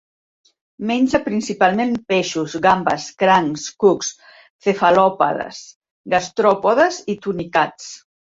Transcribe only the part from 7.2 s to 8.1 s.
tunicats.